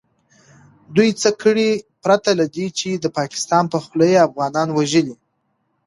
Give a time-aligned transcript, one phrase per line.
[0.95, 1.69] دوئ څه کړي
[2.03, 5.15] پرته له دې چې د پاکستان په خوله يې افغانان وژلي.